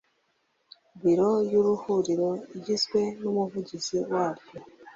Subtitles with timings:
[1.01, 4.55] Biro y ihuriro igizwe n umuvugizi waryo